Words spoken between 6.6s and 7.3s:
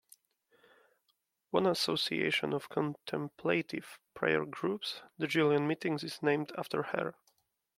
her.